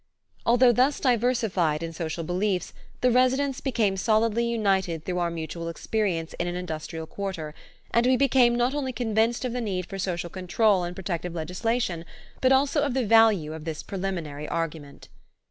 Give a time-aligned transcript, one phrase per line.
[0.47, 6.33] Although thus diversified in social beliefs, the residents became solidly united through our mutual experience
[6.39, 7.53] in an industrial quarter,
[7.91, 12.03] and we became not only convinced of the need for social control and protective legislation
[12.41, 15.07] but also of the value of this preliminary argument.